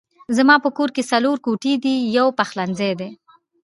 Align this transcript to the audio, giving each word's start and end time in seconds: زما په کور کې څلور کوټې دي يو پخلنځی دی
زما 0.37 0.55
په 0.63 0.69
کور 0.77 0.89
کې 0.95 1.03
څلور 1.11 1.37
کوټې 1.45 1.73
دي 1.83 1.95
يو 2.17 2.27
پخلنځی 2.37 2.91
دی 2.99 3.09